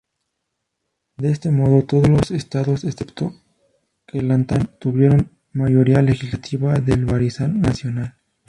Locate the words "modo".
1.51-1.83